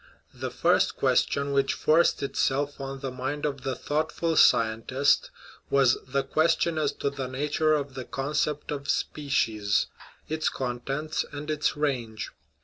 [0.33, 5.29] The first question which forced itself on the mind of the thoughtful sci entist
[5.69, 9.85] was the question as to the nature of the concept of species,
[10.27, 12.31] its contents, and its range.